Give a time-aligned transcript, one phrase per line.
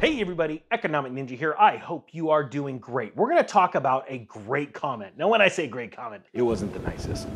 [0.00, 1.54] Hey everybody, Economic Ninja here.
[1.58, 3.14] I hope you are doing great.
[3.14, 5.18] We're to talk about a great comment.
[5.18, 7.28] Now, when I say great comment, it wasn't the nicest.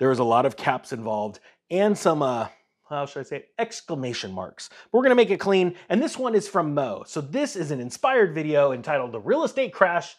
[0.00, 1.38] There was a lot of caps involved
[1.70, 2.48] and some, uh,
[2.88, 3.50] how should I say, it?
[3.56, 4.68] exclamation marks.
[4.90, 7.04] But we're to make it clean, and this one is from Mo.
[7.06, 10.16] So this is an inspired video entitled The Real Estate Crash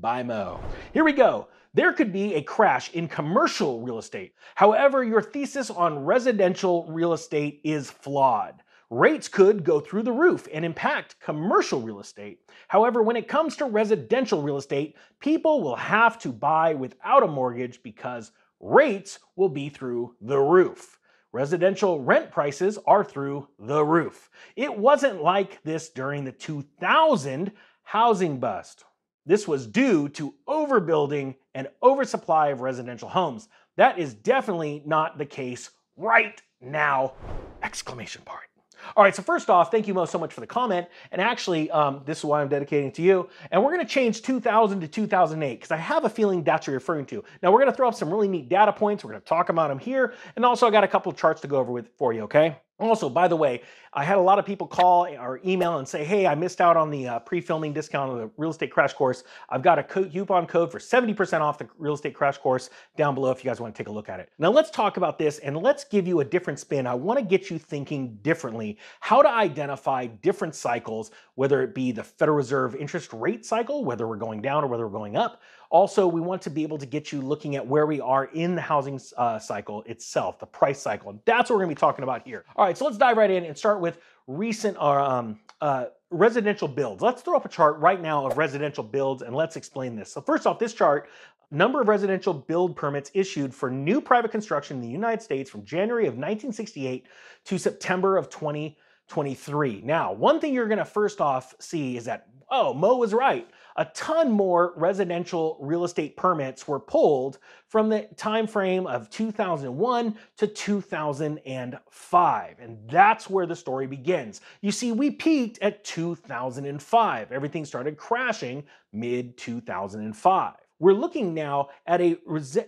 [0.00, 0.60] by Mo.
[0.92, 1.48] Here we go.
[1.72, 4.34] There could be a crash in commercial real estate.
[4.54, 8.62] However, your thesis on residential real estate is flawed.
[8.92, 12.40] Rates could go through the roof and impact commercial real estate.
[12.68, 17.26] However, when it comes to residential real estate, people will have to buy without a
[17.26, 20.98] mortgage because rates will be through the roof.
[21.32, 24.28] Residential rent prices are through the roof.
[24.56, 27.50] It wasn't like this during the 2000
[27.84, 28.84] housing bust.
[29.24, 33.48] This was due to overbuilding and oversupply of residential homes.
[33.78, 37.14] That is definitely not the case right now!
[37.62, 38.51] Exclamation point.
[38.96, 40.86] All right, so first off, thank you Mo so much for the comment.
[41.10, 43.28] And actually, um, this is why I'm dedicating to you.
[43.50, 46.78] And we're gonna change 2000 to 2008 because I have a feeling that's what you're
[46.78, 47.24] referring to.
[47.42, 49.04] Now we're gonna throw up some really neat data points.
[49.04, 50.14] We're gonna talk about them here.
[50.36, 52.56] And also I got a couple of charts to go over with for you, okay?
[52.82, 53.62] Also, by the way,
[53.94, 56.76] I had a lot of people call or email and say, hey, I missed out
[56.76, 59.22] on the uh, pre-filming discount of the real estate crash course.
[59.50, 63.30] I've got a coupon code for 70% off the real estate crash course down below
[63.30, 64.30] if you guys want to take a look at it.
[64.38, 66.86] Now let's talk about this and let's give you a different spin.
[66.86, 71.92] I want to get you thinking differently, how to identify different cycles, whether it be
[71.92, 75.42] the Federal Reserve interest rate cycle, whether we're going down or whether we're going up,
[75.72, 78.54] also, we want to be able to get you looking at where we are in
[78.54, 81.08] the housing uh, cycle itself, the price cycle.
[81.08, 82.44] And that's what we're gonna be talking about here.
[82.56, 87.00] All right, so let's dive right in and start with recent um, uh, residential builds.
[87.00, 90.12] Let's throw up a chart right now of residential builds and let's explain this.
[90.12, 91.08] So first off, this chart,
[91.50, 95.64] number of residential build permits issued for new private construction in the United States from
[95.64, 97.06] January of 1968
[97.46, 99.80] to September of 2023.
[99.86, 103.84] Now, one thing you're gonna first off see is that, oh, Mo was right a
[103.86, 107.38] ton more residential real estate permits were pulled
[107.68, 114.42] from the time frame of 2001 to 2005 and that's where the story begins.
[114.60, 122.00] You see we peaked at 2005 everything started crashing mid 2005 we're looking now at
[122.00, 122.18] a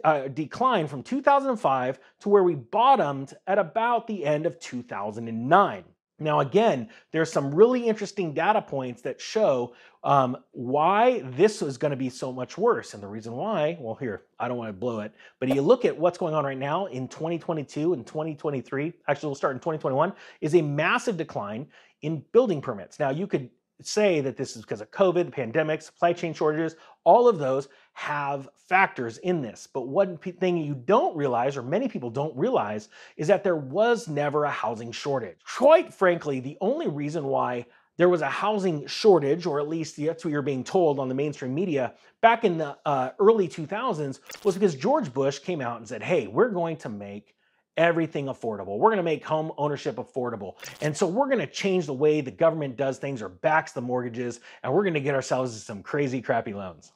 [0.04, 5.84] uh, decline from 2005 to where we bottomed at about the end of 2009
[6.24, 11.90] now, again, there's some really interesting data points that show um, why this is going
[11.90, 12.94] to be so much worse.
[12.94, 15.84] And the reason why, well, here, I don't want to blow it, but you look
[15.84, 20.12] at what's going on right now in 2022 and 2023, actually, we'll start in 2021,
[20.40, 21.66] is a massive decline
[22.02, 22.98] in building permits.
[22.98, 23.48] Now, you could
[23.80, 28.48] say that this is because of COVID, pandemic, supply chain shortages, all of those have
[28.68, 29.66] factors in this.
[29.72, 34.08] But one thing you don't realize, or many people don't realize, is that there was
[34.08, 35.38] never a housing shortage.
[35.56, 37.66] Quite frankly, the only reason why
[37.96, 41.14] there was a housing shortage, or at least that's what you're being told on the
[41.14, 45.88] mainstream media back in the uh, early 2000s, was because George Bush came out and
[45.88, 47.36] said, hey, we're going to make
[47.76, 48.78] everything affordable.
[48.78, 50.54] We're going to make home ownership affordable.
[50.80, 53.80] And so we're going to change the way the government does things or backs the
[53.80, 56.92] mortgages, and we're going to get ourselves some crazy, crappy loans.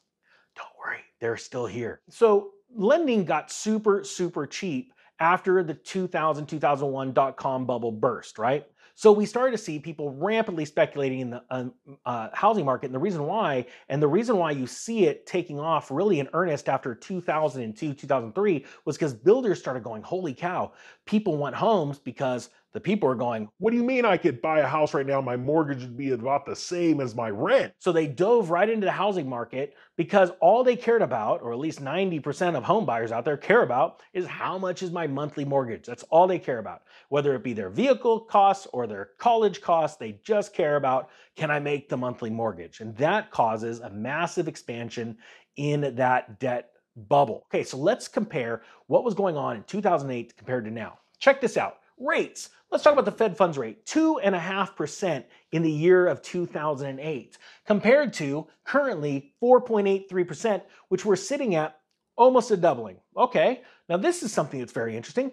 [1.21, 2.01] They're still here.
[2.09, 8.67] So lending got super, super cheap after the 2000 2001 dot com bubble burst, right?
[8.95, 11.67] So we started to see people rampantly speculating in the uh,
[12.05, 12.87] uh, housing market.
[12.87, 16.29] And the reason why, and the reason why you see it taking off really in
[16.33, 20.73] earnest after 2002, 2003 was because builders started going, holy cow,
[21.07, 24.61] people want homes because the people are going, What do you mean I could buy
[24.61, 25.21] a house right now?
[25.21, 27.73] My mortgage would be about the same as my rent.
[27.79, 31.59] So they dove right into the housing market because all they cared about, or at
[31.59, 35.45] least 90% of home buyers out there care about, is how much is my monthly
[35.45, 35.87] mortgage.
[35.87, 36.83] That's all they care about.
[37.09, 41.51] Whether it be their vehicle costs or their college costs, they just care about can
[41.51, 42.81] I make the monthly mortgage?
[42.81, 45.17] And that causes a massive expansion
[45.57, 46.71] in that debt
[47.09, 47.47] bubble.
[47.47, 50.99] Okay, so let's compare what was going on in 2008 compared to now.
[51.19, 52.51] Check this out rates.
[52.71, 58.47] Let's talk about the Fed funds rate, 2.5% in the year of 2008, compared to
[58.65, 61.81] currently 4.83%, which we're sitting at
[62.17, 62.97] almost a doubling.
[63.17, 65.33] Okay, now this is something that's very interesting.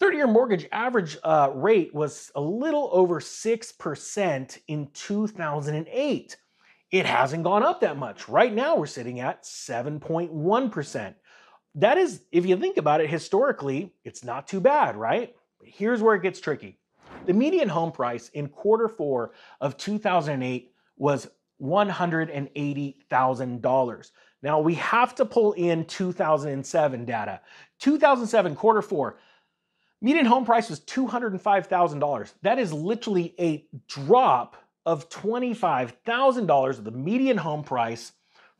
[0.00, 6.36] 30 year mortgage average uh, rate was a little over 6% in 2008.
[6.90, 8.28] It hasn't gone up that much.
[8.28, 11.14] Right now, we're sitting at 7.1%.
[11.76, 15.34] That is, if you think about it historically, it's not too bad, right?
[15.72, 16.78] Here's where it gets tricky.
[17.26, 21.28] The median home price in quarter four of 2008 was
[21.62, 24.10] $180,000.
[24.42, 27.40] Now we have to pull in 2007 data.
[27.78, 29.18] 2007 quarter four,
[30.00, 32.32] median home price was $205,000.
[32.42, 38.10] That is literally a drop of $25,000 of the median home price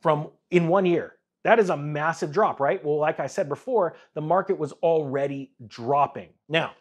[0.01, 1.15] from in one year.
[1.43, 2.81] That is a massive drop, right?
[2.83, 6.29] Well, like I said before, the market was already dropping.
[6.47, 6.71] Now,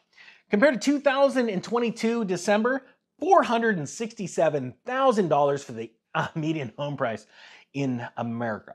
[0.53, 2.87] compared to 2022 December,
[3.23, 7.27] $467,000 for the uh, median home price
[7.73, 8.75] in America.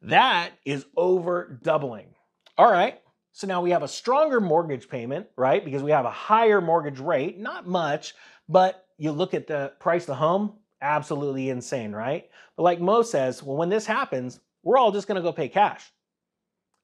[0.00, 2.14] That is over doubling.
[2.56, 2.98] All right,
[3.32, 5.62] so now we have a stronger mortgage payment, right?
[5.64, 8.14] Because we have a higher mortgage rate, not much,
[8.48, 12.30] but you look at the price of the home, absolutely insane, right?
[12.56, 15.92] But like Mo says, well, when this happens, we're all just gonna go pay cash.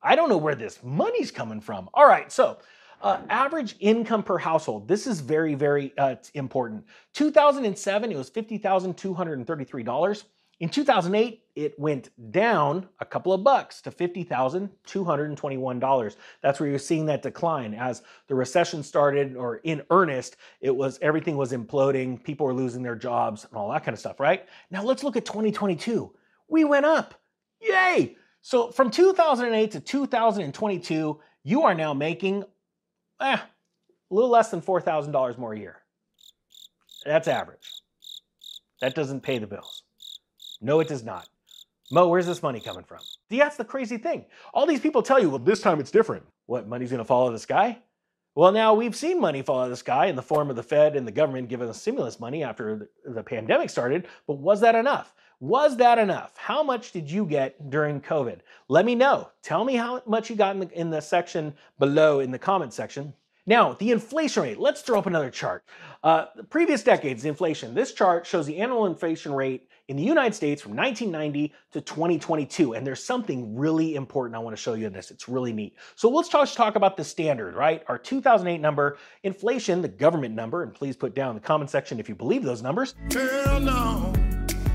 [0.02, 1.88] I don't know where this money's coming from.
[1.94, 2.58] All right, so
[3.02, 4.88] uh, average income per household.
[4.88, 6.86] This is very, very uh, important.
[7.14, 10.24] 2007, it was $50,233.
[10.60, 16.16] In 2008, it went down a couple of bucks to $50,221.
[16.42, 20.98] That's where you're seeing that decline as the recession started or in earnest, it was
[21.00, 24.48] everything was imploding, people were losing their jobs and all that kind of stuff, right?
[24.70, 26.12] Now let's look at 2022.
[26.48, 27.14] We went up.
[27.60, 28.16] Yay!
[28.40, 32.42] So from 2008 to 2022, you are now making
[33.20, 35.76] eh, a little less than $4,000 more a year.
[37.04, 37.82] That's average.
[38.80, 39.82] That doesn't pay the bills.
[40.60, 41.28] No, it does not.
[41.90, 42.98] Mo, where's this money coming from?
[43.30, 44.26] That's the crazy thing.
[44.52, 46.24] All these people tell you, well, This time it's different.
[46.46, 47.78] what, money's to fall out of the sky?
[48.34, 50.62] Well, now we've seen money fall out of the sky in the form of the
[50.62, 54.74] Fed and the government giving us stimulus money after the pandemic started, but was that
[54.74, 55.14] enough?
[55.40, 56.36] Was that enough?
[56.36, 58.40] How much did you get during COVID?
[58.68, 59.30] Let me know.
[59.42, 62.72] Tell me how much you got in the, in the section below in the comment
[62.72, 63.14] section.
[63.46, 64.58] Now, the inflation rate.
[64.58, 65.64] Let's throw up another chart.
[66.02, 67.72] Uh, previous decades, the inflation.
[67.72, 72.74] This chart shows the annual inflation rate in the United States from 1990 to 2022.
[72.74, 75.10] And there's something really important I want to show you in this.
[75.10, 75.76] It's really neat.
[75.94, 77.84] So let's just talk about the standard, right?
[77.86, 82.00] Our 2008 number, inflation, the government number, and please put down in the comment section
[82.00, 82.96] if you believe those numbers.
[83.14, 84.12] No,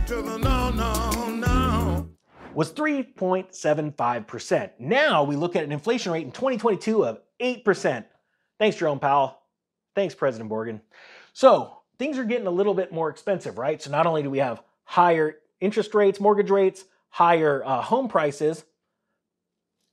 [0.07, 2.09] to the no, no, no.
[2.53, 4.71] was 3.75%.
[4.77, 8.03] Now we look at an inflation rate in 2022 of 8%.
[8.59, 9.39] Thanks, Jerome Powell.
[9.95, 10.81] Thanks, President Morgan.
[11.31, 13.81] So things are getting a little bit more expensive, right?
[13.81, 18.65] So not only do we have higher interest rates, mortgage rates, higher uh, home prices,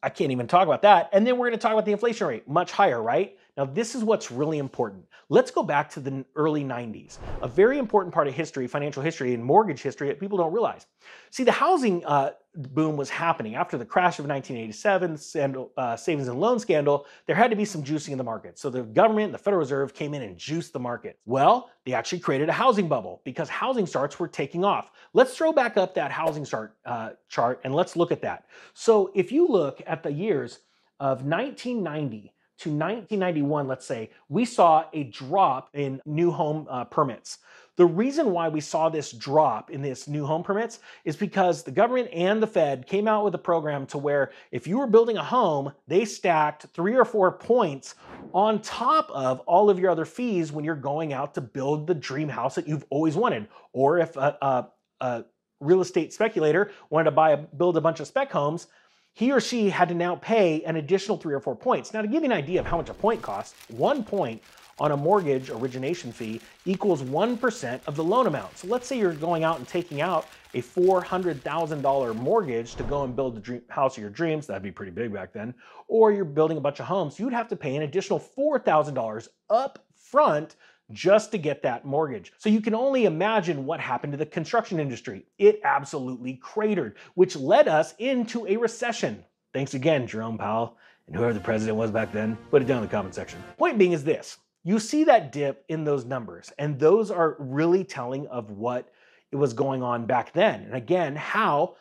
[0.02, 1.10] I can't even talk about that.
[1.12, 3.36] And then we're going to talk about the inflation rate, much higher, right?
[3.60, 5.04] Now, this is what's really important.
[5.28, 9.34] Let's go back to the early 90s, a very important part of history, financial history,
[9.34, 10.86] and mortgage history that people don't realize.
[11.28, 16.28] See, the housing uh, boom was happening after the crash of 1987, scandal, uh, savings
[16.28, 17.06] and loan scandal.
[17.26, 18.58] There had to be some juicing in the market.
[18.58, 21.18] So the government, the Federal Reserve, came in and juiced the market.
[21.26, 24.90] Well, they actually created a housing bubble because housing starts were taking off.
[25.12, 28.46] Let's throw back up that housing start uh, chart and let's look at that.
[28.72, 30.60] So if you look at the years
[30.98, 37.38] of 1990 to 1991, let's say, we saw a drop in new home uh, permits.
[37.76, 41.70] The reason why we saw this drop in this new home permits is because the
[41.70, 45.16] government and the Fed came out with a program to where if you were building
[45.16, 47.94] a home, they stacked three or four points
[48.34, 51.94] on top of all of your other fees when you're going out to build the
[51.94, 53.48] dream house that you've always wanted.
[53.72, 54.68] Or if a, a,
[55.00, 55.24] a
[55.60, 58.66] real estate speculator wanted to buy a, build a bunch of spec homes,
[59.12, 61.92] he or she had to now pay an additional three or four points.
[61.92, 64.42] Now, to give you an idea of how much a point costs, one point
[64.78, 68.56] on a mortgage origination fee equals 1% of the loan amount.
[68.56, 73.14] So let's say you're going out and taking out a $400,000 mortgage to go and
[73.14, 74.46] build the dream, house of your dreams.
[74.46, 75.54] That'd be pretty big back then.
[75.86, 77.20] Or you're building a bunch of homes.
[77.20, 80.56] You'd have to pay an additional $4,000 up front
[80.92, 82.32] just to get that mortgage.
[82.38, 85.24] So you can only imagine what happened to the construction industry.
[85.38, 89.24] It absolutely cratered, which led us into a recession.
[89.52, 92.36] Thanks again, Jerome Powell, and whoever the president was back then.
[92.50, 93.42] Put it down in the comment section.
[93.58, 97.82] Point being is this you see that dip in those numbers, and those are really
[97.84, 98.90] telling of what
[99.32, 100.62] it was going on back then.
[100.62, 101.76] And again, how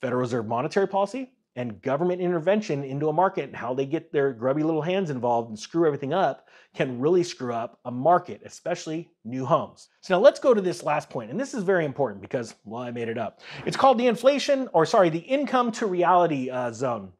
[0.00, 4.32] Federal Reserve monetary policy and government intervention into a market and how they get their
[4.32, 9.10] grubby little hands involved and screw everything up can really screw up a market, especially
[9.24, 9.88] new homes.
[10.00, 12.82] So now let's go to this last point, and this is very important because, well,
[12.82, 13.40] I made it up.
[13.66, 17.12] It's called the inflation, or sorry, the income to reality uh, zone.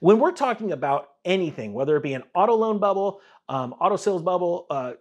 [0.00, 4.22] When we're talking about anything, whether it be an auto loan bubble, um, auto sales
[4.22, 4.92] bubble, uh,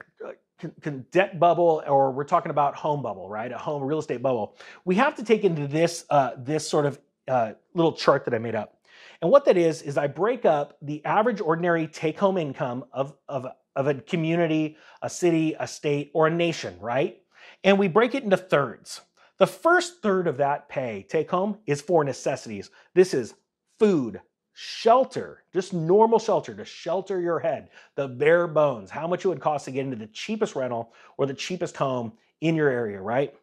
[1.11, 3.51] debt bubble, or we're talking about home bubble, right?
[3.51, 4.57] A home real estate bubble.
[4.85, 8.39] We have to take into this uh, this sort of uh, little chart that I
[8.39, 8.75] made up.
[9.21, 13.15] And what that is, is I break up the average ordinary take home income of,
[13.27, 17.21] of, of a community, a city, a state, or a nation, right?
[17.63, 19.01] And we break it into thirds.
[19.37, 22.69] The first third of that pay take home is for necessities.
[22.93, 23.35] This is
[23.77, 24.21] food,
[24.53, 29.39] shelter, just normal shelter to shelter your head, the bare bones, how much it would
[29.39, 33.33] cost to get into the cheapest rental or the cheapest home in your area, right?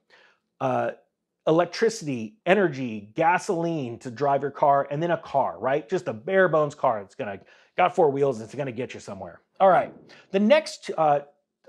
[0.61, 0.93] Uh,
[1.47, 5.89] electricity, energy, gasoline to drive your car, and then a car, right?
[5.89, 7.41] Just a bare bones car It's gonna
[7.77, 8.41] got four wheels.
[8.41, 9.41] It's gonna get you somewhere.
[9.61, 9.93] All right.
[10.33, 11.21] The next uh,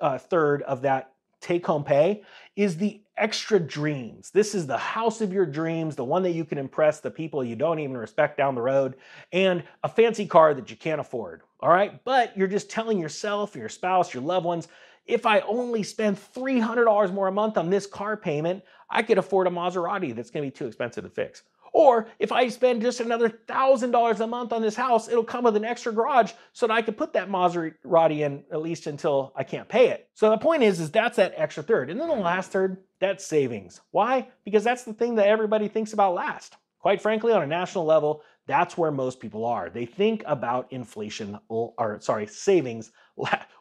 [0.02, 2.24] uh, third of that take home pay
[2.56, 4.32] is the extra dreams.
[4.32, 7.44] This is the house of your dreams, the one that you can impress the people
[7.44, 8.96] you don't even respect down the road,
[9.32, 11.42] and a fancy car that you can't afford.
[11.60, 12.04] All right.
[12.04, 14.68] But you're just telling yourself, your spouse, your loved ones,
[15.08, 19.48] if I only spend $300 more a month on this car payment, I could afford
[19.48, 21.44] a Maserati that's going to be too expensive to fix.
[21.74, 25.56] Or if I spend just another $1,000 a month on this house, it'll come with
[25.56, 29.44] an extra garage so that I can put that Maserati in at least until I
[29.44, 30.10] can't pay it.
[30.14, 31.90] So the point is, is that's that extra third.
[31.90, 33.82] And then the last third, that's savings.
[33.92, 34.30] Why?
[34.44, 36.56] Because that's the thing that everybody thinks about last.
[36.80, 39.70] Quite frankly, on a national level, that's where most people are.
[39.70, 42.92] They think about inflation, or sorry, savings.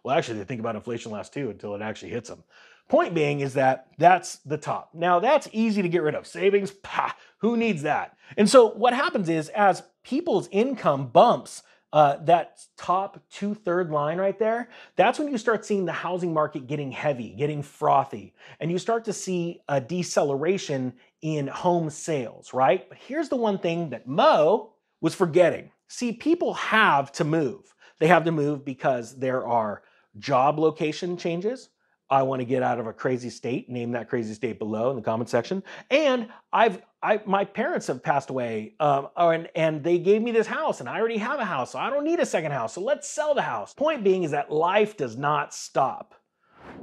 [0.06, 2.44] Well, actually, they think about inflation last too until it actually hits them.
[2.88, 4.90] Point being is that that's the top.
[4.94, 6.28] Now, that's easy to get rid of.
[6.28, 8.16] Savings, pah, who needs that?
[8.36, 14.18] And so, what happens is as people's income bumps, uh, that top two third line
[14.18, 18.70] right there, that's when you start seeing the housing market getting heavy, getting frothy, and
[18.70, 22.88] you start to see a deceleration in home sales, right?
[22.88, 25.72] But here's the one thing that Mo was forgetting.
[25.88, 27.75] See, people have to move.
[27.99, 29.83] They have to move because there are
[30.19, 31.71] job location changes.
[32.09, 33.69] I want to get out of a crazy state.
[33.69, 35.62] Name that crazy state below in the comment section.
[35.91, 40.47] And I've, I, my parents have passed away, um, and and they gave me this
[40.47, 42.75] house, and I already have a house, so I don't need a second house.
[42.75, 43.75] So let's sell the house.
[43.75, 46.15] Point being is that life does not stop,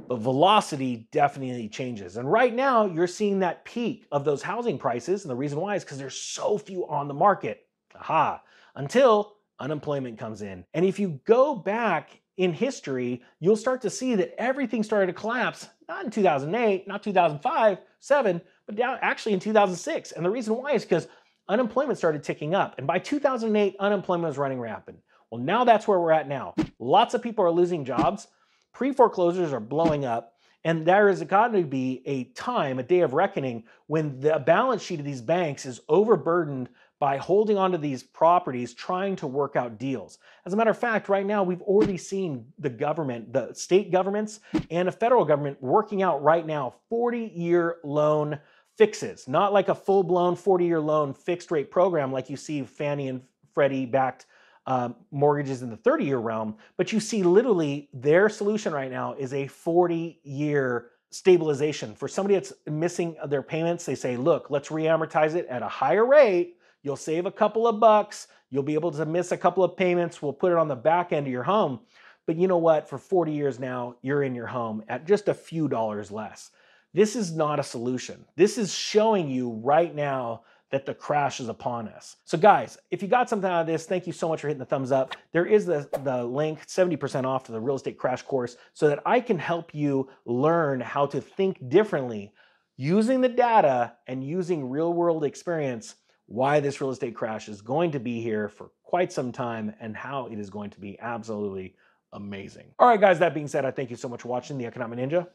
[0.08, 2.18] but velocity definitely changes.
[2.18, 5.74] And right now, you're seeing that peak of those housing prices, and the reason why
[5.76, 7.66] is because there's so few on the market.
[7.98, 8.42] Aha!
[8.74, 14.14] Until unemployment comes in, and if you go back in history, you'll start to see
[14.16, 19.40] that everything started to collapse, not in 2008, not 2005, 7, but down actually in
[19.40, 20.12] 2006.
[20.12, 21.06] And the reason why is because
[21.48, 22.74] unemployment started ticking up.
[22.78, 24.96] And by 2008, unemployment was running rapid.
[25.30, 26.54] Well, now that's where we're at now.
[26.78, 28.26] Lots of people are losing jobs.
[28.72, 30.32] Pre foreclosures are blowing up.
[30.64, 34.82] And there is got to be a time, a day of reckoning, when the balance
[34.82, 36.70] sheet of these banks is overburdened
[37.04, 40.16] by holding onto these properties, trying to work out deals.
[40.46, 44.40] As a matter of fact, right now we've already seen the government, the state governments,
[44.70, 48.38] and the federal government working out right now 40 year loan
[48.78, 52.62] fixes, not like a full blown 40 year loan fixed rate program like you see
[52.62, 53.20] Fannie and
[53.52, 54.24] Freddie backed
[54.66, 59.12] um, mortgages in the 30 year realm, but you see literally their solution right now
[59.12, 61.94] is a 40 year stabilization.
[61.94, 65.68] For somebody that's missing their payments, they say, look, let's re amortize it at a
[65.68, 68.28] higher rate You'll save a couple of bucks.
[68.50, 70.22] You'll be able to miss a couple of payments.
[70.22, 71.80] We'll put it on the back end of your home.
[72.26, 72.88] But you know what?
[72.88, 76.50] For 40 years now, you're in your home at just a few dollars less.
[76.92, 78.24] This is not a solution.
[78.36, 82.16] This is showing you right now that the crash is upon us.
[82.24, 84.58] So, guys, if you got something out of this, thank you so much for hitting
[84.58, 85.14] the thumbs up.
[85.32, 89.00] There is the, the link, 70% off to the real estate crash course, so that
[89.06, 92.32] I can help you learn how to think differently
[92.76, 95.94] using the data and using real world experience
[96.26, 99.96] why this real estate crash is going to be here for quite some time and
[99.96, 101.74] how it is going to be absolutely
[102.12, 102.66] amazing.
[102.78, 104.98] All right, guys, that being said, I thank you so much for watching The Economic
[104.98, 105.26] Ninja.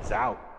[0.00, 0.51] It's out.